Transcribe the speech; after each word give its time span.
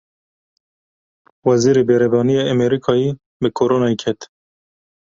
Wezîrê 1.47 1.83
Berevaniya 1.89 2.43
Amerîkayê 2.53 3.09
bi 3.41 3.49
Koronayê 3.57 3.97
ket. 4.01 4.19